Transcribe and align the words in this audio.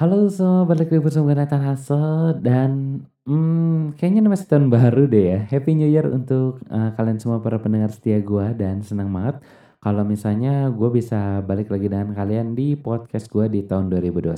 Halo 0.00 0.32
semua, 0.32 0.64
balik 0.64 0.96
lagi 0.96 1.04
bersama 1.04 1.28
gue 1.28 1.44
Nathan 1.44 1.60
Hasso 1.60 2.32
dan 2.40 3.04
hmm, 3.28 4.00
kayaknya 4.00 4.32
masih 4.32 4.48
tahun 4.48 4.72
baru 4.72 5.04
deh 5.04 5.24
ya. 5.28 5.38
Happy 5.44 5.76
New 5.76 5.92
Year 5.92 6.08
untuk 6.08 6.56
uh, 6.72 6.96
kalian 6.96 7.20
semua 7.20 7.44
para 7.44 7.60
pendengar 7.60 7.92
setia 7.92 8.16
gue 8.16 8.46
dan 8.56 8.80
senang 8.80 9.12
banget 9.12 9.44
kalau 9.76 10.00
misalnya 10.08 10.72
gue 10.72 10.88
bisa 10.88 11.44
balik 11.44 11.68
lagi 11.68 11.92
dengan 11.92 12.16
kalian 12.16 12.56
di 12.56 12.80
podcast 12.80 13.28
gue 13.28 13.44
di 13.52 13.60
tahun 13.60 13.92
2021. 13.92 14.32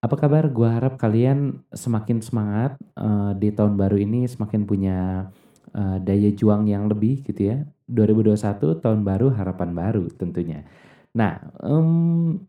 Apa 0.00 0.16
kabar? 0.16 0.48
Gue 0.48 0.68
harap 0.72 0.96
kalian 0.96 1.60
semakin 1.76 2.24
semangat 2.24 2.80
uh, 2.96 3.36
di 3.36 3.52
tahun 3.52 3.76
baru 3.76 4.00
ini, 4.00 4.24
semakin 4.32 4.64
punya 4.64 5.28
uh, 5.76 6.00
daya 6.00 6.32
juang 6.32 6.64
yang 6.64 6.88
lebih 6.88 7.20
gitu 7.20 7.52
ya. 7.52 7.68
2021 7.84 8.80
tahun 8.80 9.04
baru, 9.04 9.28
harapan 9.28 9.76
baru 9.76 10.08
tentunya. 10.16 10.64
Nah, 11.12 11.36
um, 11.60 12.40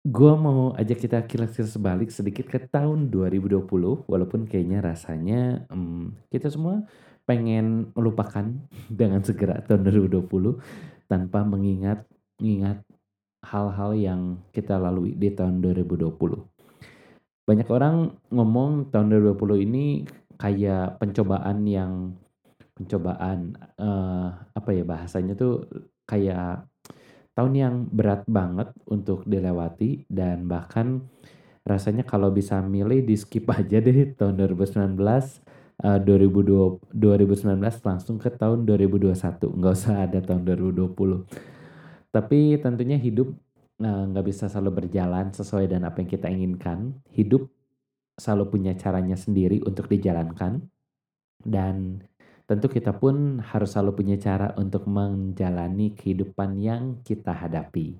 Gue 0.00 0.32
mau 0.32 0.72
ajak 0.80 1.04
kita 1.04 1.28
kilas-kilas 1.28 1.76
balik 1.76 2.08
sedikit 2.08 2.48
ke 2.48 2.56
tahun 2.56 3.12
2020 3.12 3.68
walaupun 4.08 4.48
kayaknya 4.48 4.80
rasanya 4.80 5.68
um, 5.68 6.16
kita 6.32 6.48
semua 6.48 6.88
pengen 7.28 7.92
melupakan 7.92 8.48
dengan 8.88 9.20
segera 9.20 9.60
tahun 9.60 9.84
2020 10.08 10.56
tanpa 11.04 11.44
mengingat 11.44 12.08
mengingat 12.40 12.80
hal-hal 13.44 13.92
yang 13.92 14.20
kita 14.56 14.80
lalui 14.80 15.12
di 15.12 15.36
tahun 15.36 15.60
2020. 15.60 16.16
Banyak 17.44 17.68
orang 17.68 18.16
ngomong 18.32 18.88
tahun 18.88 19.20
2020 19.36 19.68
ini 19.68 20.08
kayak 20.40 20.96
pencobaan 20.96 21.68
yang 21.68 22.16
pencobaan 22.72 23.52
uh, 23.76 24.32
apa 24.56 24.70
ya 24.72 24.80
bahasanya 24.88 25.36
tuh 25.36 25.68
kayak 26.08 26.69
tahun 27.40 27.52
yang 27.56 27.74
berat 27.88 28.28
banget 28.28 28.68
untuk 28.84 29.24
dilewati 29.24 30.04
dan 30.12 30.44
bahkan 30.44 31.08
rasanya 31.64 32.04
kalau 32.04 32.28
bisa 32.28 32.60
milih 32.60 33.00
di 33.00 33.16
skip 33.16 33.48
aja 33.56 33.80
deh 33.80 34.12
tahun 34.12 34.36
2019 34.36 35.00
uh, 35.00 35.98
2020 36.04 36.92
2019 36.92 37.56
langsung 37.80 38.20
ke 38.20 38.28
tahun 38.28 38.68
2021 38.68 39.16
nggak 39.40 39.72
usah 39.72 40.04
ada 40.04 40.20
tahun 40.20 40.44
2020 40.44 41.50
tapi 42.10 42.58
tentunya 42.58 42.98
hidup 43.00 43.32
uh, 43.80 44.04
nggak 44.10 44.26
bisa 44.26 44.50
selalu 44.50 44.84
berjalan 44.84 45.30
sesuai 45.30 45.70
dengan 45.70 45.90
apa 45.90 46.02
yang 46.04 46.10
kita 46.10 46.26
inginkan. 46.28 46.98
Hidup 47.14 47.48
selalu 48.18 48.44
punya 48.58 48.72
caranya 48.76 49.16
sendiri 49.16 49.62
untuk 49.64 49.88
dijalankan. 49.88 50.66
Dan 51.40 52.04
Tentu 52.50 52.66
kita 52.66 52.90
pun 52.98 53.38
harus 53.38 53.70
selalu 53.70 54.02
punya 54.02 54.18
cara 54.18 54.50
untuk 54.58 54.90
menjalani 54.90 55.94
kehidupan 55.94 56.58
yang 56.58 56.98
kita 57.06 57.30
hadapi. 57.30 57.94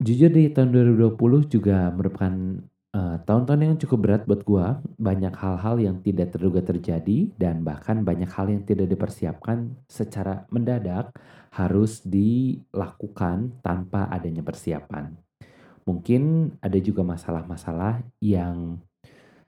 Jujur 0.00 0.32
di 0.32 0.48
tahun 0.48 0.72
2020 0.72 1.20
juga 1.52 1.92
merupakan 1.92 2.32
uh, 2.96 3.20
tahun-tahun 3.28 3.60
yang 3.60 3.76
cukup 3.76 3.98
berat 4.00 4.22
buat 4.24 4.40
gua. 4.48 4.80
Banyak 4.96 5.36
hal-hal 5.36 5.76
yang 5.84 6.00
tidak 6.00 6.32
terduga 6.32 6.64
terjadi 6.64 7.28
dan 7.36 7.60
bahkan 7.60 8.00
banyak 8.08 8.32
hal 8.32 8.48
yang 8.48 8.64
tidak 8.64 8.88
dipersiapkan 8.88 9.76
secara 9.84 10.48
mendadak 10.48 11.12
harus 11.52 12.00
dilakukan 12.00 13.60
tanpa 13.60 14.08
adanya 14.08 14.40
persiapan. 14.40 15.12
Mungkin 15.84 16.56
ada 16.64 16.80
juga 16.80 17.04
masalah-masalah 17.04 18.00
yang 18.24 18.80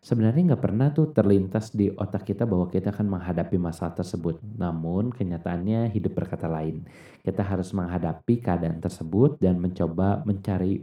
sebenarnya 0.02 0.52
nggak 0.52 0.64
pernah 0.66 0.90
tuh 0.90 1.14
terlintas 1.14 1.70
di 1.70 1.86
otak 1.86 2.26
kita 2.26 2.42
bahwa 2.42 2.66
kita 2.66 2.90
akan 2.90 3.06
menghadapi 3.06 3.54
masalah 3.54 3.94
tersebut. 3.94 4.42
Namun 4.58 5.14
kenyataannya 5.14 5.94
hidup 5.94 6.18
berkata 6.18 6.50
lain. 6.50 6.82
Kita 7.22 7.46
harus 7.46 7.70
menghadapi 7.70 8.42
keadaan 8.42 8.82
tersebut 8.82 9.38
dan 9.38 9.62
mencoba 9.62 10.26
mencari 10.26 10.82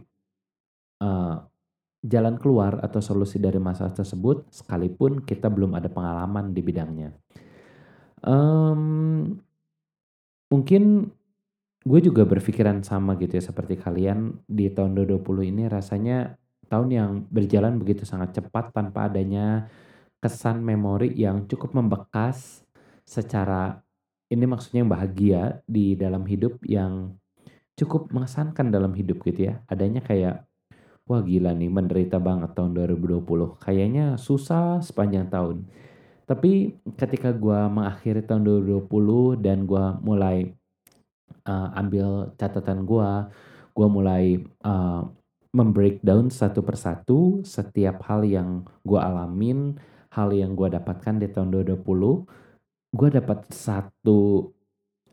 uh, 1.04 1.36
jalan 2.00 2.40
keluar 2.40 2.80
atau 2.80 3.04
solusi 3.04 3.44
dari 3.44 3.60
masalah 3.60 3.92
tersebut 3.92 4.48
sekalipun 4.56 5.28
kita 5.28 5.52
belum 5.52 5.76
ada 5.76 5.92
pengalaman 5.92 6.56
di 6.56 6.64
bidangnya. 6.64 7.12
Um, 8.24 9.36
mungkin 10.48 11.12
gue 11.84 12.00
juga 12.00 12.24
berpikiran 12.24 12.88
sama 12.88 13.20
gitu 13.20 13.36
ya 13.36 13.44
seperti 13.44 13.80
kalian 13.80 14.40
di 14.48 14.72
tahun 14.72 14.96
2020 14.96 15.52
ini 15.52 15.64
rasanya 15.68 16.39
tahun 16.70 16.88
yang 16.94 17.12
berjalan 17.34 17.82
begitu 17.82 18.06
sangat 18.06 18.38
cepat 18.38 18.72
tanpa 18.72 19.10
adanya 19.10 19.68
kesan 20.22 20.62
memori 20.62 21.12
yang 21.18 21.50
cukup 21.50 21.74
membekas 21.74 22.62
secara 23.04 23.82
ini 24.30 24.46
maksudnya 24.46 24.86
yang 24.86 24.94
bahagia 24.94 25.42
di 25.66 25.98
dalam 25.98 26.22
hidup 26.30 26.62
yang 26.62 27.18
cukup 27.74 28.14
mengesankan 28.14 28.70
dalam 28.70 28.94
hidup 28.94 29.26
gitu 29.26 29.50
ya. 29.50 29.66
Adanya 29.66 30.06
kayak 30.06 30.46
wah 31.10 31.26
gila 31.26 31.58
nih 31.58 31.72
menderita 31.72 32.22
banget 32.22 32.54
tahun 32.54 32.78
2020. 32.78 33.26
Kayaknya 33.58 34.20
susah 34.22 34.84
sepanjang 34.86 35.34
tahun. 35.34 35.66
Tapi 36.30 36.78
ketika 36.94 37.34
gue 37.34 37.58
mengakhiri 37.74 38.22
tahun 38.22 38.46
2020 38.46 39.42
dan 39.42 39.66
gue 39.66 39.86
mulai 40.06 40.54
uh, 41.50 41.74
ambil 41.74 42.38
catatan 42.38 42.86
gue, 42.86 43.10
gue 43.74 43.88
mulai 43.90 44.38
uh, 44.62 45.10
membreakdown 45.50 46.30
satu 46.30 46.62
persatu 46.62 47.42
setiap 47.42 48.06
hal 48.06 48.22
yang 48.22 48.70
gue 48.86 49.00
alamin, 49.02 49.82
hal 50.14 50.30
yang 50.34 50.54
gue 50.54 50.70
dapatkan 50.70 51.18
di 51.18 51.28
tahun 51.30 51.50
2020, 51.66 52.94
gue 52.94 53.10
dapat 53.10 53.40
satu 53.50 54.50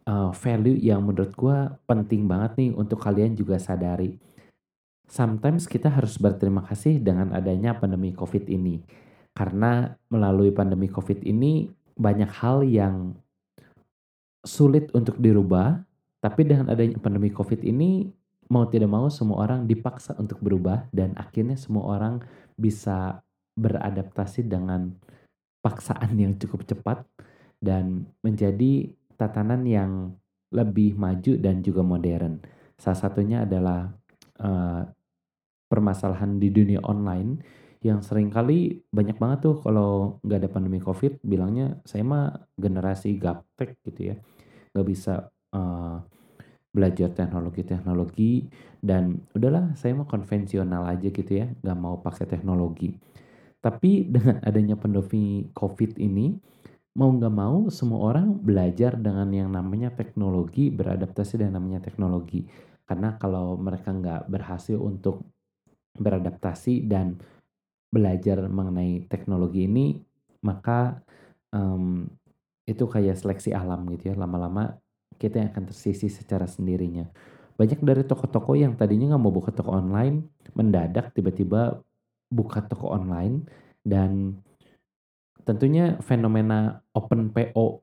uh, 0.05 0.33
value 0.33 0.77
yang 0.81 1.05
menurut 1.05 1.33
gue 1.33 1.59
penting 1.89 2.29
banget 2.29 2.53
nih 2.61 2.71
untuk 2.77 3.01
kalian 3.01 3.33
juga 3.33 3.57
sadari. 3.57 4.17
Sometimes 5.07 5.71
kita 5.71 5.87
harus 5.89 6.19
berterima 6.19 6.67
kasih 6.67 6.99
dengan 6.99 7.31
adanya 7.33 7.79
pandemi 7.79 8.11
COVID 8.13 8.51
ini. 8.51 8.83
Karena 9.37 9.93
melalui 10.09 10.51
pandemi 10.51 10.89
COVID 10.89 11.23
ini 11.23 11.69
banyak 11.95 12.31
hal 12.41 12.65
yang 12.67 13.15
sulit 14.43 14.91
untuk 14.97 15.21
dirubah, 15.21 15.85
tapi 16.19 16.43
dengan 16.43 16.73
adanya 16.73 16.99
pandemi 16.99 17.31
COVID 17.31 17.63
ini 17.63 18.11
mau 18.51 18.67
tidak 18.71 18.91
mau 18.91 19.11
semua 19.11 19.47
orang 19.47 19.67
dipaksa 19.67 20.15
untuk 20.19 20.39
berubah 20.39 20.87
dan 20.95 21.15
akhirnya 21.19 21.59
semua 21.59 21.99
orang 21.99 22.23
bisa 22.55 23.23
beradaptasi 23.59 24.47
dengan 24.47 24.95
paksaan 25.65 26.15
yang 26.15 26.39
cukup 26.39 26.63
cepat 26.69 27.03
dan 27.59 28.07
menjadi 28.23 28.93
tatanan 29.19 29.65
yang 29.67 30.15
lebih 30.55 30.95
maju 30.95 31.33
dan 31.41 31.65
juga 31.65 31.83
modern. 31.83 32.39
Salah 32.79 33.01
satunya 33.01 33.43
adalah 33.43 33.91
uh, 34.39 34.87
permasalahan 35.67 36.39
di 36.39 36.55
dunia 36.55 36.79
online 36.87 37.43
yang 37.83 38.01
sering 38.03 38.31
kali 38.31 38.83
banyak 38.91 39.19
banget 39.19 39.51
tuh 39.51 39.57
kalau 39.63 40.19
nggak 40.27 40.39
ada 40.43 40.51
pandemi 40.51 40.83
covid 40.83 41.23
bilangnya 41.23 41.79
saya 41.87 42.03
mah 42.03 42.35
generasi 42.59 43.15
gaptek 43.15 43.79
gitu 43.87 44.15
ya 44.15 44.17
nggak 44.75 44.87
bisa 44.87 45.31
uh, 45.55 46.03
belajar 46.77 47.09
teknologi-teknologi 47.17 48.45
dan 48.85 49.17
udahlah 49.33 49.73
saya 49.81 49.97
mau 49.97 50.05
konvensional 50.05 50.85
aja 50.85 51.09
gitu 51.09 51.33
ya 51.33 51.49
nggak 51.65 51.79
mau 51.81 51.97
pakai 52.05 52.29
teknologi. 52.29 52.93
Tapi 53.65 54.05
dengan 54.13 54.45
adanya 54.45 54.77
pandemi 54.77 55.49
covid 55.57 55.97
ini 55.97 56.37
mau 57.01 57.09
nggak 57.09 57.33
mau 57.33 57.73
semua 57.73 58.13
orang 58.13 58.37
belajar 58.37 59.01
dengan 59.01 59.33
yang 59.33 59.49
namanya 59.49 59.89
teknologi 59.97 60.69
beradaptasi 60.69 61.41
dengan 61.41 61.65
namanya 61.65 61.81
teknologi. 61.81 62.45
Karena 62.85 63.17
kalau 63.17 63.57
mereka 63.57 63.97
nggak 63.97 64.29
berhasil 64.29 64.77
untuk 64.77 65.25
beradaptasi 65.97 66.85
dan 66.85 67.17
belajar 67.89 68.45
mengenai 68.45 69.09
teknologi 69.09 69.65
ini 69.65 69.97
maka 70.45 71.01
um, 71.55 72.05
itu 72.69 72.85
kayak 72.85 73.17
seleksi 73.17 73.57
alam 73.57 73.89
gitu 73.95 74.13
ya 74.13 74.15
lama-lama 74.19 74.77
kita 75.17 75.43
yang 75.43 75.51
akan 75.53 75.65
tersisi 75.73 76.09
secara 76.13 76.45
sendirinya. 76.45 77.09
Banyak 77.57 77.81
dari 77.81 78.05
toko-toko 78.05 78.53
yang 78.53 78.77
tadinya 78.77 79.17
nggak 79.17 79.23
mau 79.23 79.33
buka 79.33 79.51
toko 79.51 79.73
online, 79.73 80.29
mendadak 80.53 81.17
tiba-tiba 81.17 81.81
buka 82.29 82.61
toko 82.65 82.93
online 82.93 83.49
dan 83.81 84.37
tentunya 85.47 85.97
fenomena 86.03 86.85
open 86.93 87.33
PO 87.33 87.81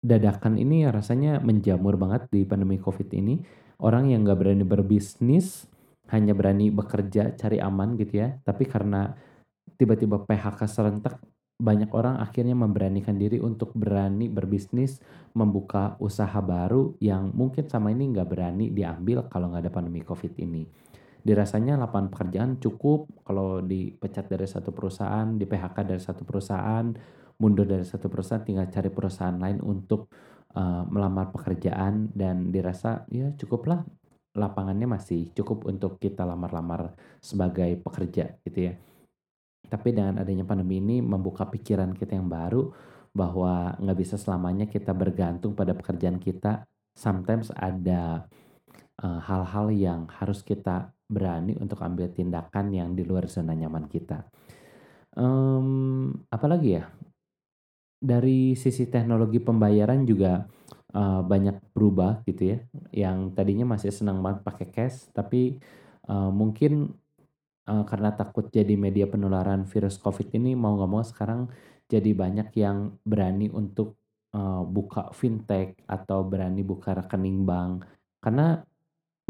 dadakan 0.00 0.56
ini 0.56 0.88
rasanya 0.88 1.40
menjamur 1.40 1.96
banget 1.96 2.28
di 2.32 2.46
pandemi 2.46 2.80
COVID 2.80 3.08
ini. 3.12 3.40
Orang 3.80 4.12
yang 4.12 4.28
nggak 4.28 4.38
berani 4.38 4.64
berbisnis 4.64 5.64
hanya 6.12 6.36
berani 6.36 6.68
bekerja 6.68 7.34
cari 7.34 7.58
aman 7.58 7.96
gitu 7.96 8.20
ya. 8.20 8.36
Tapi 8.44 8.68
karena 8.68 9.16
tiba-tiba 9.80 10.20
PHK 10.28 10.60
serentak 10.68 11.16
banyak 11.60 11.92
orang 11.92 12.16
akhirnya 12.18 12.56
memberanikan 12.56 13.20
diri 13.20 13.36
untuk 13.38 13.76
berani 13.76 14.32
berbisnis, 14.32 14.98
membuka 15.36 16.00
usaha 16.00 16.40
baru 16.40 16.96
yang 16.98 17.30
mungkin 17.36 17.68
sama 17.68 17.92
ini 17.92 18.10
nggak 18.16 18.28
berani 18.28 18.72
diambil 18.72 19.28
kalau 19.28 19.52
nggak 19.52 19.68
ada 19.68 19.72
pandemi 19.72 20.00
COVID 20.00 20.32
ini. 20.40 20.64
Dirasanya 21.20 21.76
lapangan 21.76 22.08
pekerjaan 22.08 22.50
cukup 22.56 23.04
kalau 23.28 23.60
dipecat 23.60 24.24
dari 24.32 24.48
satu 24.48 24.72
perusahaan, 24.72 25.36
di 25.36 25.44
PHK 25.44 25.76
dari 25.84 26.00
satu 26.00 26.24
perusahaan, 26.24 26.88
mundur 27.36 27.68
dari 27.68 27.84
satu 27.84 28.08
perusahaan, 28.08 28.40
tinggal 28.40 28.72
cari 28.72 28.88
perusahaan 28.88 29.36
lain 29.36 29.60
untuk 29.60 30.08
uh, 30.56 30.88
melamar 30.88 31.28
pekerjaan 31.28 32.08
dan 32.16 32.48
dirasa 32.48 33.04
ya 33.12 33.36
cukuplah 33.36 33.84
lapangannya 34.30 34.86
masih 34.86 35.34
cukup 35.34 35.66
untuk 35.66 35.98
kita 35.98 36.22
lamar-lamar 36.22 36.94
sebagai 37.18 37.68
pekerja 37.82 38.38
gitu 38.46 38.70
ya. 38.70 38.74
Tapi 39.70 39.94
dengan 39.94 40.18
adanya 40.18 40.42
pandemi 40.42 40.82
ini 40.82 40.98
membuka 40.98 41.46
pikiran 41.46 41.94
kita 41.94 42.18
yang 42.18 42.26
baru 42.26 42.74
bahwa 43.14 43.78
nggak 43.78 43.98
bisa 43.98 44.18
selamanya 44.18 44.66
kita 44.66 44.90
bergantung 44.90 45.54
pada 45.54 45.72
pekerjaan 45.74 46.18
kita. 46.18 46.66
Sometimes 46.94 47.54
ada 47.54 48.26
uh, 49.00 49.20
hal-hal 49.22 49.70
yang 49.70 50.00
harus 50.10 50.42
kita 50.42 50.90
berani 51.10 51.58
untuk 51.58 51.82
ambil 51.82 52.10
tindakan 52.10 52.70
yang 52.70 52.94
di 52.94 53.02
luar 53.02 53.26
zona 53.26 53.54
nyaman 53.54 53.86
kita. 53.90 54.26
Um, 55.14 56.10
apalagi 56.30 56.78
ya? 56.78 56.84
Dari 58.00 58.56
sisi 58.56 58.88
teknologi 58.88 59.42
pembayaran 59.42 60.08
juga 60.08 60.48
uh, 60.94 61.20
banyak 61.20 61.74
berubah 61.74 62.22
gitu 62.24 62.56
ya. 62.56 62.58
Yang 62.94 63.18
tadinya 63.36 63.76
masih 63.76 63.90
senang 63.90 64.22
banget 64.22 64.46
pakai 64.46 64.66
cash, 64.70 65.10
tapi 65.12 65.58
uh, 66.08 66.30
mungkin 66.30 66.94
uh, 67.70 67.84
karena 67.86 68.10
takut 68.18 68.50
jadi 68.50 68.74
media 68.74 69.06
penularan 69.06 69.62
virus 69.70 69.96
COVID 70.02 70.34
ini 70.34 70.58
mau 70.58 70.74
nggak 70.74 70.90
mau 70.90 71.04
sekarang 71.06 71.46
jadi 71.86 72.10
banyak 72.10 72.50
yang 72.58 72.98
berani 73.06 73.46
untuk 73.54 73.94
uh, 74.34 74.66
buka 74.66 75.14
fintech 75.14 75.78
atau 75.86 76.26
berani 76.26 76.66
buka 76.66 76.98
rekening 76.98 77.46
bank 77.46 77.86
karena 78.18 78.66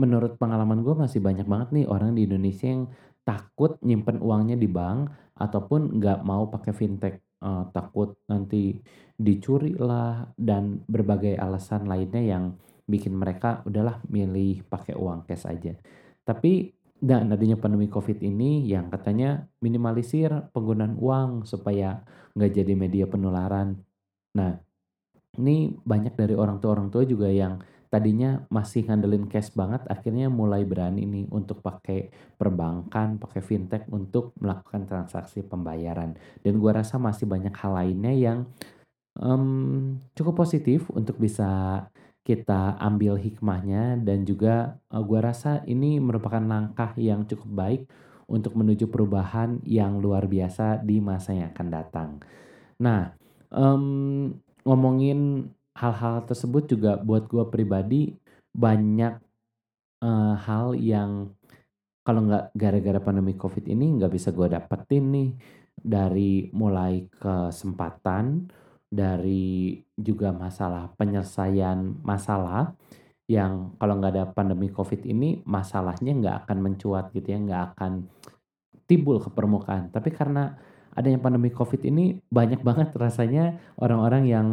menurut 0.01 0.41
pengalaman 0.41 0.81
gue 0.81 0.97
masih 0.97 1.21
banyak 1.21 1.45
banget 1.45 1.69
nih 1.77 1.87
orang 1.87 2.17
di 2.17 2.25
Indonesia 2.25 2.67
yang 2.73 2.89
takut 3.21 3.77
nyimpen 3.85 4.25
uangnya 4.25 4.57
di 4.57 4.65
bank 4.65 5.13
ataupun 5.37 6.01
nggak 6.01 6.25
mau 6.25 6.49
pakai 6.49 6.73
fintech 6.73 7.21
uh, 7.45 7.69
takut 7.73 8.17
nanti 8.29 8.81
dicuri 9.21 9.77
lah 9.77 10.25
dan 10.41 10.81
berbagai 10.89 11.37
alasan 11.37 11.85
lainnya 11.85 12.25
yang 12.25 12.57
bikin 12.89 13.15
mereka 13.15 13.61
udahlah 13.69 14.01
milih 14.09 14.67
pakai 14.67 14.97
uang 14.97 15.29
cash 15.29 15.47
aja. 15.47 15.77
Tapi 16.25 16.80
dan 17.01 17.33
adanya 17.33 17.57
pandemi 17.57 17.89
COVID 17.89 18.21
ini 18.21 18.69
yang 18.69 18.93
katanya 18.93 19.49
minimalisir 19.65 20.29
penggunaan 20.53 21.01
uang 21.01 21.49
supaya 21.49 22.05
nggak 22.37 22.53
jadi 22.61 22.73
media 22.77 23.09
penularan. 23.09 23.81
Nah, 24.37 24.61
ini 25.41 25.73
banyak 25.81 26.15
dari 26.15 26.37
orang 26.37 26.61
tua-orang 26.61 26.93
tua 26.93 27.09
juga 27.09 27.33
yang 27.33 27.57
tadinya 27.91 28.47
masih 28.53 28.87
ngandelin 28.87 29.27
cash 29.27 29.51
banget, 29.51 29.83
akhirnya 29.91 30.31
mulai 30.31 30.63
berani 30.63 31.03
nih 31.09 31.27
untuk 31.35 31.59
pakai 31.59 32.13
perbankan, 32.39 33.19
pakai 33.19 33.43
fintech 33.43 33.89
untuk 33.91 34.31
melakukan 34.39 34.87
transaksi 34.87 35.43
pembayaran. 35.43 36.15
Dan 36.45 36.63
gua 36.63 36.85
rasa 36.85 37.03
masih 37.03 37.27
banyak 37.27 37.51
hal 37.57 37.73
lainnya 37.75 38.13
yang 38.15 38.39
um, 39.19 39.99
cukup 40.15 40.47
positif 40.47 40.87
untuk 40.95 41.19
bisa 41.19 41.83
kita 42.21 42.77
ambil 42.77 43.17
hikmahnya 43.17 43.97
dan 44.05 44.29
juga 44.29 44.77
uh, 44.93 45.01
gua 45.01 45.33
rasa 45.33 45.65
ini 45.65 45.97
merupakan 45.99 46.41
langkah 46.41 46.93
yang 47.01 47.25
cukup 47.25 47.51
baik 47.51 47.83
untuk 48.31 48.55
menuju 48.55 48.87
perubahan 48.87 49.59
yang 49.67 49.99
luar 49.99 50.31
biasa 50.31 50.85
di 50.85 51.03
masa 51.03 51.35
yang 51.35 51.51
akan 51.51 51.69
datang. 51.73 52.11
Nah, 52.79 53.11
um, 53.51 54.31
ngomongin 54.63 55.51
hal-hal 55.75 56.23
tersebut 56.29 56.71
juga 56.71 57.01
buat 57.01 57.27
gua 57.27 57.49
pribadi 57.49 58.15
banyak 58.53 59.19
uh, 60.05 60.35
hal 60.39 60.77
yang 60.77 61.33
kalau 62.05 62.27
nggak 62.27 62.53
gara-gara 62.55 63.01
pandemi 63.03 63.35
COVID 63.35 63.65
ini 63.67 63.97
nggak 63.99 64.13
bisa 64.13 64.31
gua 64.31 64.47
dapetin 64.47 65.05
nih 65.11 65.31
dari 65.81 66.53
mulai 66.53 67.09
kesempatan 67.09 68.53
dari 68.91 69.79
juga 69.95 70.35
masalah 70.35 70.91
penyelesaian 70.99 72.03
masalah 72.03 72.75
yang 73.31 73.79
kalau 73.79 73.95
nggak 74.03 74.13
ada 74.19 74.27
pandemi 74.35 74.67
COVID 74.75 75.07
ini 75.07 75.47
masalahnya 75.47 76.11
nggak 76.19 76.37
akan 76.45 76.59
mencuat 76.59 77.15
gitu 77.15 77.31
ya, 77.31 77.39
nggak 77.39 77.63
akan 77.73 78.11
timbul 78.91 79.23
ke 79.23 79.31
permukaan. 79.31 79.95
Tapi 79.95 80.11
karena 80.11 80.59
adanya 80.91 81.23
pandemi 81.23 81.55
COVID 81.55 81.87
ini 81.87 82.19
banyak 82.27 82.67
banget 82.67 82.91
rasanya 82.99 83.63
orang-orang 83.79 84.27
yang 84.27 84.47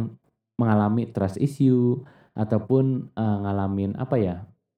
mengalami 0.62 1.10
trust 1.10 1.42
issue 1.42 2.06
ataupun 2.38 3.10
uh, 3.18 3.36
ngalamin 3.42 3.98
apa 3.98 4.14
ya, 4.14 4.36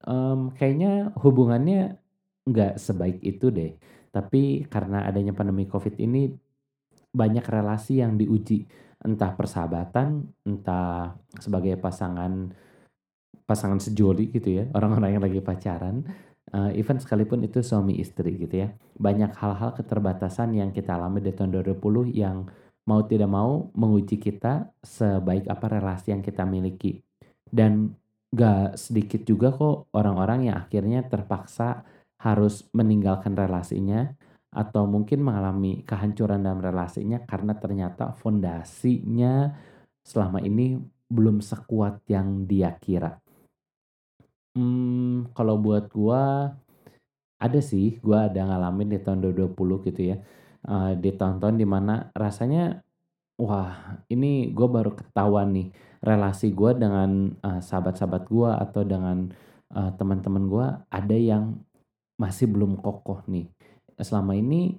um, 0.08 0.48
kayaknya 0.56 1.12
hubungannya 1.20 2.00
nggak 2.48 2.80
sebaik 2.80 3.20
itu 3.20 3.52
deh. 3.52 3.76
Tapi 4.08 4.64
karena 4.64 5.04
adanya 5.04 5.36
pandemi 5.36 5.68
COVID 5.68 6.00
ini 6.00 6.32
banyak 7.12 7.44
relasi 7.44 8.00
yang 8.00 8.16
diuji 8.16 8.64
entah 9.00 9.32
persahabatan, 9.32 10.28
entah 10.44 11.16
sebagai 11.40 11.76
pasangan 11.80 12.52
pasangan 13.48 13.82
sejoli 13.82 14.30
gitu 14.30 14.62
ya, 14.62 14.64
orang-orang 14.78 15.18
yang 15.18 15.24
lagi 15.24 15.40
pacaran, 15.42 16.06
uh, 16.54 16.70
even 16.76 17.02
sekalipun 17.02 17.42
itu 17.42 17.64
suami 17.64 17.98
istri 17.98 18.36
gitu 18.38 18.66
ya. 18.66 18.68
Banyak 19.00 19.34
hal-hal 19.34 19.74
keterbatasan 19.74 20.54
yang 20.54 20.70
kita 20.70 20.94
alami 20.94 21.24
di 21.24 21.34
tahun 21.34 21.62
2020 21.64 22.14
yang 22.14 22.46
mau 22.86 23.00
tidak 23.06 23.30
mau 23.30 23.70
menguji 23.74 24.18
kita 24.18 24.70
sebaik 24.82 25.46
apa 25.46 25.66
relasi 25.66 26.14
yang 26.14 26.22
kita 26.22 26.46
miliki. 26.46 27.02
Dan 27.50 27.94
gak 28.30 28.78
sedikit 28.78 29.26
juga 29.26 29.50
kok 29.50 29.90
orang-orang 29.90 30.50
yang 30.50 30.56
akhirnya 30.58 31.02
terpaksa 31.02 31.82
harus 32.22 32.68
meninggalkan 32.70 33.34
relasinya 33.34 34.14
atau 34.50 34.82
mungkin 34.86 35.22
mengalami 35.22 35.86
kehancuran 35.86 36.42
dalam 36.42 36.58
relasinya 36.58 37.22
karena 37.22 37.54
ternyata 37.54 38.10
fondasinya 38.18 39.54
selama 40.02 40.42
ini 40.42 40.78
belum 41.06 41.38
sekuat 41.38 42.02
yang 42.10 42.46
dia 42.50 42.74
kira. 42.82 43.18
Hmm, 44.58 45.30
kalau 45.30 45.54
buat 45.62 45.86
gua 45.94 46.50
ada 47.38 47.60
sih, 47.62 48.02
gua 48.02 48.26
ada 48.26 48.42
ngalamin 48.42 48.94
di 48.94 48.98
tahun 48.98 49.22
2020 49.30 49.86
gitu 49.86 50.02
ya. 50.14 50.16
Uh, 50.60 50.92
di 50.98 51.14
tahun-tahun 51.14 51.56
di 51.56 51.64
mana 51.64 52.12
rasanya 52.12 52.84
wah 53.40 53.96
ini 54.12 54.52
gue 54.52 54.68
baru 54.68 54.92
ketahuan 54.92 55.56
nih 55.56 55.72
relasi 56.04 56.52
gue 56.52 56.76
dengan 56.76 57.32
uh, 57.40 57.64
sahabat-sahabat 57.64 58.28
gue 58.28 58.50
atau 58.52 58.82
dengan 58.84 59.32
uh, 59.72 59.90
teman-teman 59.96 60.44
gue 60.44 60.66
ada 60.92 61.16
yang 61.16 61.56
masih 62.20 62.52
belum 62.52 62.76
kokoh 62.76 63.24
nih 63.32 63.48
selama 64.00 64.36
ini 64.36 64.76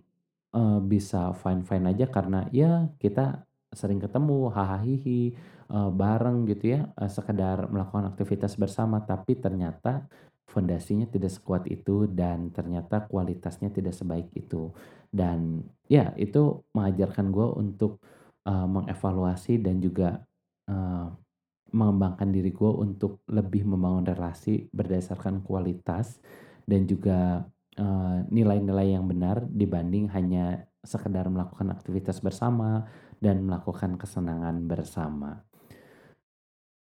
uh, 0.53 0.79
bisa 0.83 1.33
fine-fine 1.37 1.95
aja 1.95 2.05
karena 2.09 2.47
ya 2.51 2.89
kita 2.99 3.45
sering 3.71 4.03
ketemu 4.03 4.51
hahaha 4.51 4.83
uh, 5.71 5.89
bareng 5.93 6.43
gitu 6.51 6.75
ya 6.75 6.91
uh, 6.99 7.07
sekedar 7.07 7.71
melakukan 7.71 8.11
aktivitas 8.11 8.59
bersama 8.59 8.99
tapi 9.01 9.39
ternyata 9.39 10.05
fondasinya 10.51 11.07
tidak 11.07 11.31
sekuat 11.31 11.63
itu 11.71 12.11
dan 12.11 12.51
ternyata 12.51 13.07
kualitasnya 13.07 13.71
tidak 13.71 13.95
sebaik 13.95 14.27
itu. 14.35 14.75
Dan 15.07 15.63
ya 15.87 16.11
itu 16.19 16.59
mengajarkan 16.75 17.31
gue 17.31 17.47
untuk 17.55 18.03
uh, 18.43 18.67
mengevaluasi 18.67 19.63
dan 19.63 19.79
juga 19.79 20.19
uh, 20.67 21.07
mengembangkan 21.71 22.27
diri 22.27 22.51
gue 22.51 22.67
untuk 22.67 23.23
lebih 23.31 23.63
membangun 23.63 24.03
relasi 24.03 24.67
berdasarkan 24.75 25.39
kualitas 25.39 26.19
dan 26.67 26.83
juga 26.83 27.47
Eh, 27.71 28.17
nilai-nilai 28.27 28.99
yang 28.99 29.07
benar 29.07 29.47
dibanding 29.47 30.11
hanya 30.11 30.67
sekedar 30.83 31.31
melakukan 31.31 31.71
aktivitas 31.71 32.19
bersama 32.19 32.83
dan 33.23 33.47
melakukan 33.47 33.95
kesenangan 33.95 34.67
bersama. 34.67 35.39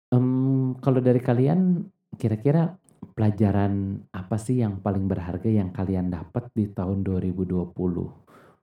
Um, 0.10 0.74
kalau 0.82 0.98
dari 0.98 1.22
kalian 1.22 1.86
kira-kira 2.18 2.74
pelajaran 3.14 4.02
apa 4.18 4.38
sih 4.42 4.66
yang 4.66 4.82
paling 4.82 5.06
berharga 5.06 5.46
yang 5.46 5.70
kalian 5.70 6.10
dapat 6.10 6.50
di 6.58 6.66
tahun 6.74 7.06
2020? 7.06 7.70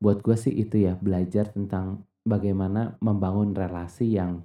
Buat 0.03 0.19
gue 0.27 0.35
sih 0.35 0.55
itu 0.67 0.83
ya 0.83 0.99
belajar 0.99 1.47
tentang 1.55 2.03
bagaimana 2.27 2.99
membangun 2.99 3.55
relasi 3.55 4.19
yang 4.19 4.43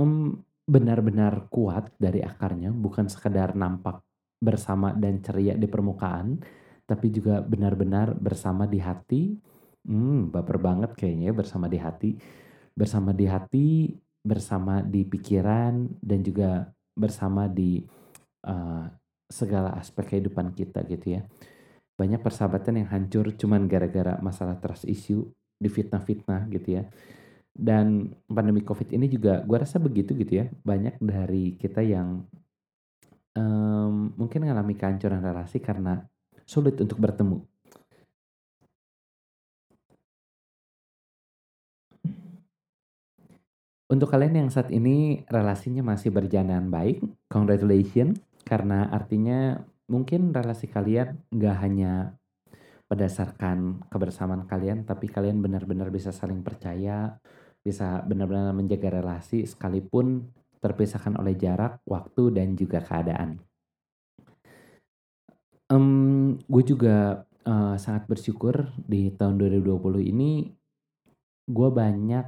um, 0.00 0.40
benar-benar 0.64 1.52
kuat 1.52 1.92
dari 2.00 2.24
akarnya, 2.24 2.72
bukan 2.72 3.12
sekedar 3.12 3.52
nampak 3.52 4.00
bersama 4.40 4.96
dan 4.96 5.20
ceria 5.20 5.54
di 5.54 5.68
permukaan, 5.68 6.40
tapi 6.88 7.12
juga 7.12 7.44
benar-benar 7.44 8.16
bersama 8.16 8.64
di 8.64 8.80
hati. 8.80 9.36
Hmm, 9.84 10.32
baper 10.32 10.58
banget 10.58 10.96
kayaknya 10.96 11.30
ya, 11.30 11.34
bersama 11.36 11.66
di 11.68 11.78
hati. 11.78 12.10
Bersama 12.72 13.12
di 13.12 13.26
hati, 13.28 13.68
bersama 14.24 14.80
di 14.80 15.04
pikiran, 15.04 16.00
dan 16.00 16.24
juga 16.24 16.66
bersama 16.96 17.46
di 17.46 17.84
uh, 18.48 18.84
segala 19.30 19.76
aspek 19.78 20.16
kehidupan 20.16 20.56
kita 20.56 20.82
gitu 20.88 21.20
ya. 21.20 21.22
Banyak 21.94 22.24
persahabatan 22.24 22.80
yang 22.80 22.88
hancur 22.88 23.28
cuman 23.36 23.68
gara-gara 23.68 24.16
masalah 24.24 24.56
trust 24.56 24.88
issue, 24.88 25.28
di 25.60 25.68
fitnah-fitnah 25.68 26.48
gitu 26.48 26.80
ya. 26.80 26.88
Dan 27.52 28.16
pandemi 28.24 28.64
COVID 28.64 28.96
ini 28.96 29.06
juga 29.12 29.44
gue 29.44 29.58
rasa 29.60 29.76
begitu 29.76 30.16
gitu 30.16 30.40
ya. 30.40 30.48
Banyak 30.64 30.96
dari 31.04 31.60
kita 31.60 31.84
yang 31.84 32.24
um, 33.36 34.14
mungkin 34.16 34.46
mengalami 34.46 34.74
kehancuran 34.74 35.22
relasi 35.22 35.62
karena 35.62 36.02
sulit 36.46 36.78
untuk 36.82 36.98
bertemu. 36.98 37.42
Untuk 43.90 44.06
kalian 44.06 44.46
yang 44.46 44.50
saat 44.54 44.70
ini 44.70 45.26
relasinya 45.26 45.82
masih 45.82 46.14
berjalan 46.14 46.70
baik, 46.70 47.02
congratulations. 47.26 48.22
karena 48.40 48.88
artinya 48.90 49.62
mungkin 49.86 50.32
relasi 50.34 50.66
kalian 50.66 51.22
nggak 51.30 51.56
hanya 51.60 52.18
berdasarkan 52.90 53.86
kebersamaan 53.86 54.46
kalian, 54.50 54.82
tapi 54.82 55.06
kalian 55.06 55.38
benar-benar 55.38 55.94
bisa 55.94 56.10
saling 56.10 56.42
percaya, 56.42 57.18
bisa 57.62 58.02
benar-benar 58.02 58.50
menjaga 58.50 58.98
relasi 58.98 59.46
sekalipun 59.46 60.26
terpisahkan 60.60 61.16
oleh 61.16 61.34
jarak, 61.36 61.80
waktu, 61.88 62.36
dan 62.36 62.54
juga 62.54 62.84
keadaan. 62.84 63.40
Um, 65.70 66.36
gue 66.50 66.62
juga 66.66 67.24
uh, 67.46 67.76
sangat 67.78 68.10
bersyukur 68.10 68.74
di 68.76 69.14
tahun 69.14 69.38
2020 69.38 70.02
ini 70.02 70.50
gue 71.46 71.68
banyak 71.70 72.26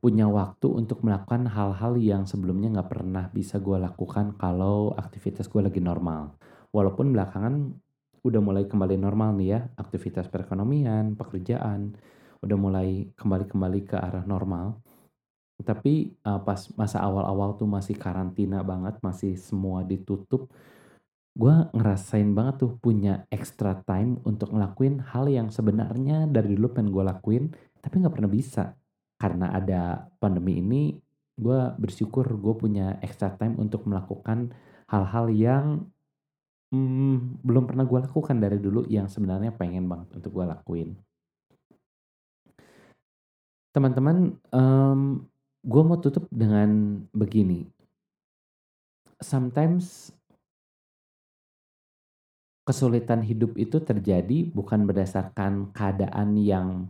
punya 0.00 0.24
waktu 0.32 0.64
untuk 0.64 1.04
melakukan 1.04 1.44
hal-hal 1.44 1.92
yang 2.00 2.24
sebelumnya 2.24 2.80
nggak 2.80 2.88
pernah 2.88 3.28
bisa 3.28 3.60
gue 3.60 3.76
lakukan 3.76 4.32
kalau 4.40 4.96
aktivitas 4.96 5.44
gue 5.52 5.60
lagi 5.60 5.80
normal. 5.84 6.40
Walaupun 6.72 7.12
belakangan 7.12 7.76
udah 8.24 8.40
mulai 8.40 8.64
kembali 8.64 8.96
normal 8.96 9.36
nih 9.36 9.48
ya, 9.56 9.60
aktivitas 9.76 10.32
perekonomian, 10.32 11.20
pekerjaan, 11.20 11.96
udah 12.40 12.56
mulai 12.56 13.12
kembali-kembali 13.12 13.80
ke 13.84 13.96
arah 14.00 14.24
normal. 14.24 14.80
Tapi 15.60 16.14
uh, 16.24 16.40
pas 16.40 16.60
masa 16.74 16.98
awal-awal 17.04 17.56
tuh 17.56 17.68
masih 17.68 17.96
karantina 17.96 18.64
banget, 18.64 18.96
masih 19.04 19.36
semua 19.36 19.84
ditutup, 19.84 20.48
gue 21.36 21.54
ngerasain 21.72 22.28
banget 22.34 22.66
tuh 22.66 22.72
punya 22.80 23.24
extra 23.30 23.78
time 23.86 24.18
untuk 24.26 24.50
ngelakuin 24.50 24.98
hal 25.00 25.30
yang 25.30 25.48
sebenarnya 25.48 26.26
dari 26.26 26.56
dulu 26.58 26.74
pengen 26.74 26.90
gue 26.90 27.04
lakuin, 27.06 27.44
tapi 27.80 28.02
nggak 28.02 28.14
pernah 28.14 28.30
bisa 28.30 28.74
karena 29.20 29.52
ada 29.52 30.08
pandemi 30.16 30.64
ini 30.64 30.82
gue 31.40 31.60
bersyukur 31.76 32.24
gue 32.24 32.54
punya 32.56 33.00
extra 33.00 33.32
time 33.36 33.56
untuk 33.56 33.84
melakukan 33.88 34.52
hal-hal 34.88 35.28
yang 35.32 35.64
hmm, 36.72 37.40
belum 37.44 37.64
pernah 37.68 37.84
gue 37.84 38.00
lakukan 38.00 38.36
dari 38.36 38.60
dulu 38.60 38.84
yang 38.88 39.08
sebenarnya 39.08 39.52
pengen 39.54 39.88
banget 39.88 40.08
untuk 40.20 40.30
gue 40.36 40.44
lakuin. 40.44 40.90
Teman-teman, 43.70 44.34
um, 44.50 45.22
gue 45.60 45.82
mau 45.84 46.00
tutup 46.00 46.24
dengan 46.32 47.00
begini. 47.12 47.68
Sometimes 49.20 50.16
kesulitan 52.64 53.20
hidup 53.20 53.58
itu 53.60 53.76
terjadi 53.82 54.48
bukan 54.48 54.88
berdasarkan 54.88 55.74
keadaan 55.76 56.40
yang 56.40 56.88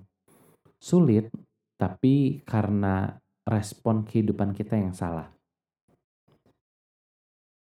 sulit, 0.78 1.32
tapi 1.74 2.44
karena 2.46 3.18
respon 3.42 4.06
kehidupan 4.06 4.54
kita 4.54 4.78
yang 4.78 4.94
salah. 4.94 5.32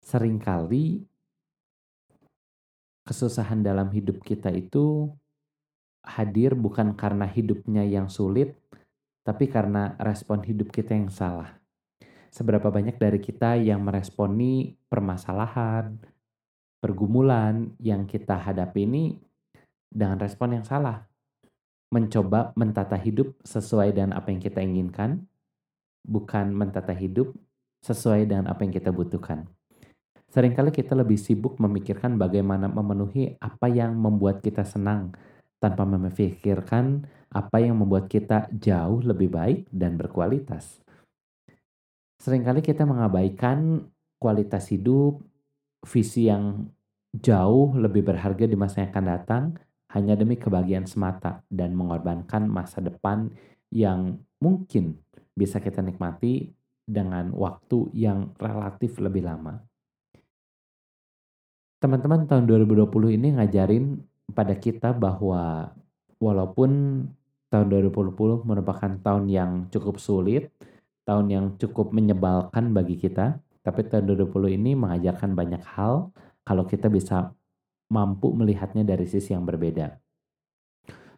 Seringkali 0.04 1.06
kesusahan 3.08 3.64
dalam 3.64 3.88
hidup 3.94 4.20
kita 4.20 4.52
itu 4.52 5.08
hadir 6.04 6.52
bukan 6.58 6.92
karena 6.92 7.24
hidupnya 7.24 7.86
yang 7.86 8.12
sulit, 8.12 8.58
tapi 9.26 9.48
karena 9.48 9.94
respon 10.00 10.42
hidup 10.44 10.72
kita 10.72 10.96
yang 10.96 11.12
salah. 11.12 11.60
Seberapa 12.30 12.70
banyak 12.70 12.96
dari 12.96 13.18
kita 13.18 13.58
yang 13.58 13.82
meresponi 13.82 14.78
permasalahan, 14.86 15.98
pergumulan 16.78 17.74
yang 17.82 18.06
kita 18.06 18.38
hadapi 18.38 18.86
ini 18.86 19.18
dengan 19.90 20.16
respon 20.22 20.56
yang 20.56 20.64
salah 20.64 21.10
mencoba 21.90 22.54
mentata 22.54 22.94
hidup 22.94 23.34
sesuai 23.42 23.90
dengan 23.90 24.14
apa 24.14 24.30
yang 24.30 24.38
kita 24.38 24.62
inginkan, 24.62 25.26
bukan 26.06 26.54
mentata 26.54 26.94
hidup 26.94 27.34
sesuai 27.82 28.30
dengan 28.30 28.46
apa 28.46 28.62
yang 28.62 28.70
kita 28.70 28.94
butuhkan. 28.94 29.50
Seringkali 30.30 30.70
kita 30.70 30.94
lebih 30.94 31.18
sibuk 31.18 31.58
memikirkan 31.58 32.14
bagaimana 32.14 32.70
memenuhi 32.70 33.34
apa 33.42 33.66
yang 33.66 33.98
membuat 33.98 34.38
kita 34.38 34.62
senang, 34.62 35.10
tanpa 35.60 35.84
memikirkan 35.84 37.04
apa 37.30 37.62
yang 37.62 37.78
membuat 37.78 38.10
kita 38.10 38.50
jauh 38.50 39.04
lebih 39.04 39.30
baik 39.30 39.68
dan 39.70 39.94
berkualitas. 39.94 40.82
Seringkali 42.20 42.64
kita 42.64 42.82
mengabaikan 42.84 43.86
kualitas 44.18 44.68
hidup, 44.72 45.22
visi 45.86 46.26
yang 46.28 46.68
jauh 47.14 47.72
lebih 47.76 48.04
berharga 48.04 48.44
di 48.44 48.56
masa 48.58 48.82
yang 48.82 48.90
akan 48.92 49.06
datang, 49.06 49.44
hanya 49.94 50.14
demi 50.18 50.36
kebahagiaan 50.36 50.86
semata 50.86 51.42
dan 51.48 51.74
mengorbankan 51.74 52.46
masa 52.50 52.82
depan 52.82 53.30
yang 53.70 54.18
mungkin 54.42 54.98
bisa 55.34 55.62
kita 55.62 55.80
nikmati 55.80 56.50
dengan 56.84 57.30
waktu 57.34 57.90
yang 57.94 58.34
relatif 58.38 58.98
lebih 58.98 59.26
lama. 59.26 59.62
Teman-teman 61.80 62.28
tahun 62.28 62.44
2020 62.44 63.16
ini 63.16 63.28
ngajarin 63.40 64.09
pada 64.32 64.54
kita 64.56 64.94
bahwa 64.94 65.74
walaupun 66.20 66.70
tahun 67.50 67.66
2020 67.66 68.46
merupakan 68.46 68.90
tahun 69.02 69.24
yang 69.26 69.50
cukup 69.74 69.98
sulit, 69.98 70.54
tahun 71.04 71.26
yang 71.28 71.46
cukup 71.58 71.90
menyebalkan 71.90 72.70
bagi 72.70 72.94
kita, 72.94 73.42
tapi 73.66 73.84
tahun 73.84 74.14
2020 74.14 74.56
ini 74.56 74.72
mengajarkan 74.78 75.34
banyak 75.34 75.62
hal 75.76 76.14
kalau 76.46 76.64
kita 76.64 76.86
bisa 76.86 77.34
mampu 77.90 78.30
melihatnya 78.30 78.86
dari 78.86 79.04
sisi 79.04 79.34
yang 79.34 79.42
berbeda. 79.42 79.98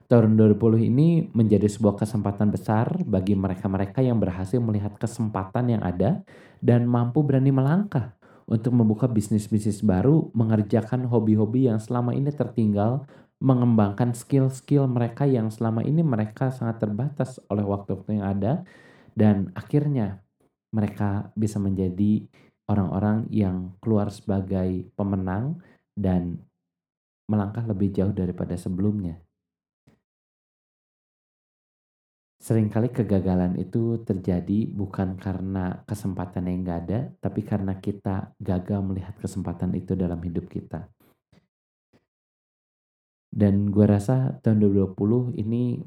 Tahun 0.08 0.28
2020 0.36 0.92
ini 0.92 1.24
menjadi 1.32 1.68
sebuah 1.68 1.96
kesempatan 1.96 2.52
besar 2.52 3.00
bagi 3.04 3.32
mereka-mereka 3.32 4.04
yang 4.04 4.20
berhasil 4.20 4.60
melihat 4.60 4.92
kesempatan 5.00 5.72
yang 5.72 5.82
ada 5.84 6.20
dan 6.60 6.84
mampu 6.84 7.24
berani 7.24 7.48
melangkah 7.48 8.12
untuk 8.46 8.74
membuka 8.74 9.06
bisnis-bisnis 9.06 9.82
baru, 9.82 10.30
mengerjakan 10.34 11.06
hobi-hobi 11.06 11.70
yang 11.70 11.78
selama 11.78 12.14
ini 12.14 12.30
tertinggal, 12.34 13.06
mengembangkan 13.42 14.14
skill-skill 14.14 14.86
mereka 14.86 15.26
yang 15.26 15.50
selama 15.50 15.82
ini 15.82 16.06
mereka 16.06 16.54
sangat 16.54 16.78
terbatas 16.78 17.42
oleh 17.50 17.66
waktu-waktu 17.66 18.22
yang 18.22 18.26
ada, 18.26 18.52
dan 19.18 19.50
akhirnya 19.58 20.22
mereka 20.72 21.34
bisa 21.34 21.58
menjadi 21.58 22.24
orang-orang 22.70 23.28
yang 23.28 23.74
keluar 23.82 24.08
sebagai 24.08 24.88
pemenang 24.94 25.60
dan 25.92 26.40
melangkah 27.28 27.66
lebih 27.66 27.92
jauh 27.92 28.14
daripada 28.14 28.56
sebelumnya. 28.56 29.20
Seringkali 32.42 32.90
kegagalan 32.90 33.54
itu 33.54 34.02
terjadi 34.02 34.66
bukan 34.66 35.14
karena 35.14 35.86
kesempatan 35.86 36.50
yang 36.50 36.66
gak 36.66 36.80
ada, 36.90 37.00
tapi 37.22 37.46
karena 37.46 37.78
kita 37.78 38.34
gagal 38.42 38.82
melihat 38.82 39.14
kesempatan 39.14 39.78
itu 39.78 39.94
dalam 39.94 40.18
hidup 40.18 40.50
kita. 40.50 40.90
Dan 43.30 43.70
gue 43.70 43.86
rasa 43.86 44.42
tahun 44.42 44.58
2020 44.58 45.38
ini 45.38 45.86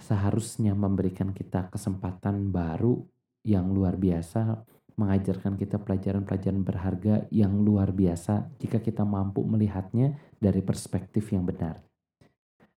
seharusnya 0.00 0.72
memberikan 0.72 1.36
kita 1.36 1.68
kesempatan 1.68 2.48
baru 2.48 3.04
yang 3.44 3.68
luar 3.68 4.00
biasa 4.00 4.64
mengajarkan 4.96 5.60
kita 5.60 5.80
pelajaran-pelajaran 5.80 6.64
berharga 6.64 7.14
yang 7.32 7.60
luar 7.60 7.92
biasa 7.92 8.52
jika 8.56 8.80
kita 8.80 9.04
mampu 9.04 9.44
melihatnya 9.44 10.16
dari 10.36 10.64
perspektif 10.64 11.28
yang 11.32 11.44
benar. 11.44 11.89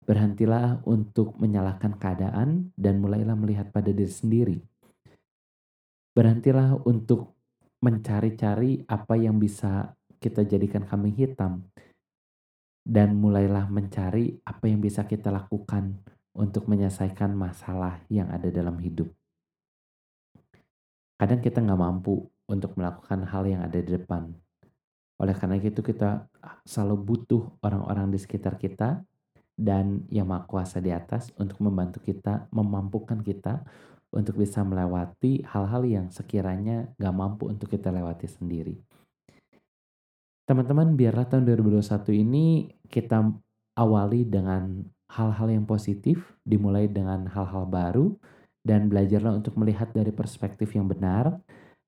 Berhentilah 0.03 0.83
untuk 0.83 1.39
menyalahkan 1.39 1.95
keadaan 1.97 2.75
dan 2.75 2.99
mulailah 2.99 3.39
melihat 3.39 3.71
pada 3.71 3.95
diri 3.95 4.11
sendiri. 4.11 4.59
Berhentilah 6.13 6.77
untuk 6.85 7.33
mencari-cari 7.83 8.85
apa 8.87 9.15
yang 9.17 9.39
bisa 9.39 9.95
kita 10.23 10.47
jadikan 10.47 10.87
kambing 10.87 11.15
hitam 11.19 11.67
dan 12.83 13.15
mulailah 13.15 13.71
mencari 13.71 14.39
apa 14.43 14.71
yang 14.71 14.83
bisa 14.83 15.07
kita 15.07 15.31
lakukan 15.31 15.99
untuk 16.35 16.67
menyelesaikan 16.67 17.35
masalah 17.35 18.03
yang 18.11 18.31
ada 18.31 18.51
dalam 18.51 18.79
hidup 18.79 19.11
kadang 21.23 21.39
kita 21.39 21.63
nggak 21.63 21.79
mampu 21.79 22.27
untuk 22.51 22.75
melakukan 22.75 23.23
hal 23.31 23.47
yang 23.47 23.63
ada 23.63 23.79
di 23.79 23.95
depan. 23.95 24.35
Oleh 25.23 25.39
karena 25.39 25.55
itu 25.63 25.79
kita 25.79 26.27
selalu 26.67 26.99
butuh 26.99 27.43
orang-orang 27.63 28.11
di 28.11 28.19
sekitar 28.19 28.59
kita 28.59 29.07
dan 29.57 30.05
yang 30.09 30.29
maha 30.29 30.49
kuasa 30.49 30.81
di 30.81 30.91
atas 30.91 31.31
untuk 31.37 31.61
membantu 31.61 32.01
kita, 32.01 32.49
memampukan 32.51 33.21
kita 33.21 33.63
untuk 34.13 34.41
bisa 34.41 34.61
melewati 34.61 35.41
hal-hal 35.49 35.83
yang 35.89 36.07
sekiranya 36.13 36.93
nggak 37.01 37.15
mampu 37.17 37.49
untuk 37.49 37.73
kita 37.73 37.89
lewati 37.89 38.29
sendiri. 38.29 38.77
Teman-teman, 40.45 40.99
biarlah 40.99 41.25
tahun 41.31 41.49
2021 41.49 42.13
ini 42.13 42.69
kita 42.91 43.25
awali 43.79 44.29
dengan 44.29 44.85
hal-hal 45.13 45.49
yang 45.49 45.65
positif, 45.65 46.37
dimulai 46.45 46.89
dengan 46.89 47.25
hal-hal 47.29 47.65
baru, 47.65 48.13
dan 48.63 48.87
belajarlah 48.89 49.33
untuk 49.39 49.57
melihat 49.59 49.91
dari 49.91 50.15
perspektif 50.15 50.73
yang 50.77 50.87
benar 50.87 51.43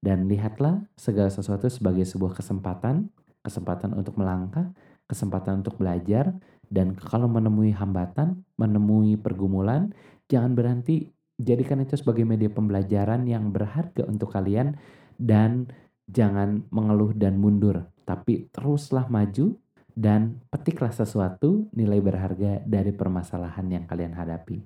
dan 0.04 0.28
lihatlah 0.28 0.84
segala 0.98 1.30
sesuatu 1.30 1.70
sebagai 1.70 2.04
sebuah 2.04 2.36
kesempatan, 2.36 3.08
kesempatan 3.40 3.94
untuk 3.96 4.18
melangkah, 4.20 4.74
kesempatan 5.08 5.62
untuk 5.64 5.78
belajar 5.80 6.34
dan 6.74 6.98
kalau 6.98 7.30
menemui 7.30 7.70
hambatan, 7.70 8.42
menemui 8.58 9.14
pergumulan, 9.14 9.94
jangan 10.26 10.58
berhenti 10.58 11.14
jadikan 11.38 11.78
itu 11.78 11.94
sebagai 11.94 12.26
media 12.26 12.50
pembelajaran 12.50 13.30
yang 13.30 13.54
berharga 13.54 14.02
untuk 14.10 14.34
kalian 14.34 14.74
dan 15.14 15.70
jangan 16.10 16.66
mengeluh 16.74 17.14
dan 17.14 17.38
mundur, 17.38 17.86
tapi 18.02 18.50
teruslah 18.50 19.06
maju 19.06 19.54
dan 19.94 20.42
petiklah 20.50 20.90
sesuatu 20.90 21.70
nilai 21.70 22.02
berharga 22.02 22.66
dari 22.66 22.90
permasalahan 22.90 23.70
yang 23.70 23.84
kalian 23.86 24.18
hadapi. 24.18 24.58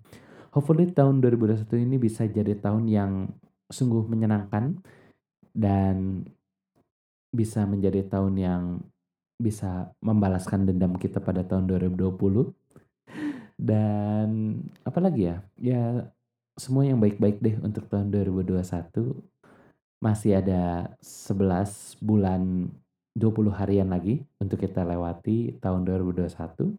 Hopefully 0.57 0.88
tahun 0.88 1.21
2021 1.21 1.69
ini 1.85 2.00
bisa 2.00 2.25
jadi 2.25 2.57
tahun 2.57 2.88
yang 2.88 3.12
sungguh 3.69 4.09
menyenangkan 4.09 4.81
dan 5.53 6.25
bisa 7.29 7.69
menjadi 7.69 8.09
tahun 8.09 8.35
yang 8.41 8.62
bisa 9.38 9.95
membalaskan 10.02 10.66
dendam 10.66 10.99
kita 10.99 11.23
pada 11.23 11.47
tahun 11.47 11.71
2020. 11.71 12.52
Dan 13.59 14.61
apalagi 14.83 15.30
ya? 15.30 15.37
Ya 15.59 15.83
semua 16.59 16.83
yang 16.83 16.99
baik-baik 16.99 17.38
deh 17.38 17.57
untuk 17.62 17.87
tahun 17.87 18.11
2021. 18.11 18.62
Masih 19.99 20.38
ada 20.38 20.95
11 21.02 21.99
bulan 21.99 22.71
20 23.18 23.50
harian 23.50 23.90
lagi 23.90 24.23
untuk 24.38 24.62
kita 24.62 24.87
lewati 24.87 25.59
tahun 25.59 25.83
2021 25.83 26.78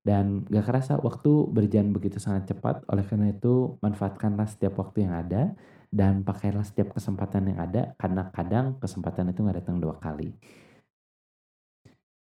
dan 0.00 0.48
gak 0.48 0.64
kerasa 0.64 0.96
waktu 1.00 1.48
berjalan 1.52 1.92
begitu 1.92 2.16
sangat 2.16 2.52
cepat 2.52 2.84
oleh 2.88 3.04
karena 3.04 3.32
itu 3.32 3.76
manfaatkanlah 3.84 4.48
setiap 4.48 4.80
waktu 4.80 5.04
yang 5.08 5.12
ada 5.16 5.52
dan 5.92 6.24
pakailah 6.24 6.64
setiap 6.64 6.96
kesempatan 6.96 7.52
yang 7.52 7.60
ada 7.60 7.92
karena 8.00 8.32
kadang 8.32 8.80
kesempatan 8.80 9.32
itu 9.32 9.44
gak 9.44 9.60
datang 9.60 9.76
dua 9.76 10.00
kali 10.00 10.32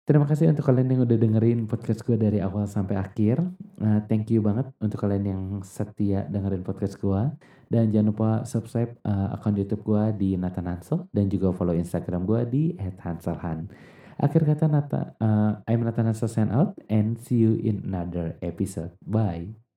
Terima 0.08 0.24
kasih 0.24 0.48
untuk 0.48 0.64
kalian 0.64 0.88
yang 0.88 1.04
udah 1.04 1.20
dengerin 1.20 1.68
podcast 1.68 2.00
gue 2.00 2.16
dari 2.16 2.40
awal 2.40 2.64
sampai 2.64 2.96
akhir. 2.96 3.44
Uh, 3.76 4.00
thank 4.08 4.32
you 4.32 4.40
banget 4.40 4.64
untuk 4.80 5.04
kalian 5.04 5.24
yang 5.28 5.42
setia 5.60 6.24
dengerin 6.24 6.64
podcast 6.64 6.96
gue. 6.96 7.28
Dan 7.68 7.92
jangan 7.92 8.08
lupa 8.08 8.30
subscribe 8.48 8.96
uh, 9.04 9.36
akun 9.36 9.60
YouTube 9.60 9.84
gue 9.84 10.16
di 10.16 10.40
Nathan 10.40 10.64
Hansel 10.64 11.04
dan 11.12 11.28
juga 11.28 11.52
follow 11.52 11.76
Instagram 11.76 12.24
gue 12.24 12.40
di 12.48 12.64
@hanselhan. 13.04 13.68
Akhir 14.16 14.48
kata 14.48 14.64
Nata, 14.64 15.12
uh, 15.20 15.60
I'm 15.68 15.84
Nathan 15.84 16.08
Hansel 16.08 16.32
sign 16.32 16.56
out 16.56 16.72
and 16.88 17.20
see 17.20 17.44
you 17.44 17.60
in 17.60 17.84
another 17.84 18.40
episode. 18.40 18.96
Bye. 19.04 19.67